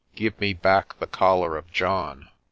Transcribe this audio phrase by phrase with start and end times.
[0.15, 2.29] "Give me back the collar of John."